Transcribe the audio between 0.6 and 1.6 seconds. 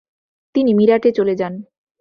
মিরাটে চলে যান।